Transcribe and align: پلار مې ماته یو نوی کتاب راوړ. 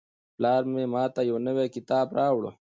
پلار 0.35 0.61
مې 0.73 0.83
ماته 0.93 1.21
یو 1.29 1.37
نوی 1.47 1.67
کتاب 1.75 2.07
راوړ. 2.17 2.43